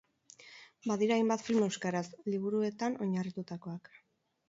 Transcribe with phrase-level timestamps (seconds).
[0.91, 2.03] Badira hainbat film euskaraz,
[2.35, 3.97] liburuetan oinarritutakoak.